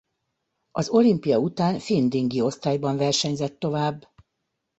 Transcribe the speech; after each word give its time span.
Az 0.71 0.89
olimpia 0.89 1.37
után 1.37 1.79
finn 1.79 2.09
dingi 2.09 2.41
osztályban 2.41 2.97
versenyzett 2.97 3.59
tovább. 3.59 4.07